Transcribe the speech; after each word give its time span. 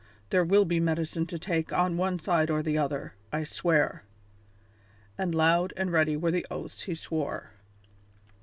There 0.31 0.43
will 0.43 0.65
be 0.65 0.79
medicine 0.79 1.27
to 1.27 1.37
take 1.37 1.71
on 1.71 1.95
one 1.95 2.17
side 2.17 2.49
or 2.49 2.63
the 2.63 2.75
other, 2.75 3.13
I 3.31 3.43
swear." 3.43 4.03
And 5.15 5.35
loud 5.35 5.73
and 5.77 5.91
ready 5.91 6.17
were 6.17 6.31
the 6.31 6.47
oaths 6.49 6.81
he 6.81 6.95
swore. 6.95 7.51